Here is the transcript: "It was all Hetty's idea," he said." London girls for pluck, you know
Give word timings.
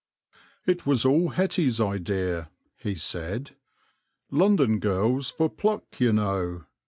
"It 0.65 0.87
was 0.87 1.05
all 1.05 1.29
Hetty's 1.29 1.79
idea," 1.79 2.49
he 2.75 2.95
said." 2.95 3.51
London 4.31 4.79
girls 4.79 5.29
for 5.29 5.47
pluck, 5.47 5.99
you 5.99 6.11
know 6.11 6.63